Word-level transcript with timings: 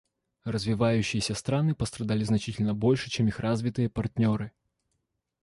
Развивающиеся 0.45 1.35
страны 1.35 1.75
пострадали 1.75 2.23
значительно 2.23 2.73
больше, 2.73 3.11
чем 3.11 3.27
их 3.27 3.39
развитые 3.39 3.87
партнеры. 3.87 4.51